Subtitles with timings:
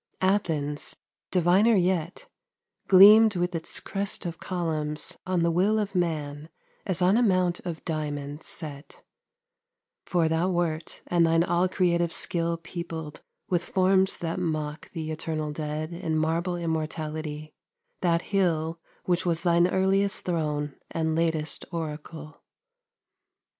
[0.23, 0.95] Athens,
[1.29, 2.27] diviner yet,
[2.87, 6.49] Gleamed with its crest of columns, on the will Of man,
[6.87, 8.85] as on a mount of diamond, set;
[10.09, 15.11] 26 For thou wert, and thine all creative skill Peopled, with forms that mock the
[15.11, 17.53] eternal dead In marble immortality,
[18.01, 22.41] that hill Which was thine earliest throne and latest oracle.